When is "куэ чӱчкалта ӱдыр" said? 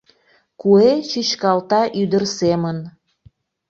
0.61-2.23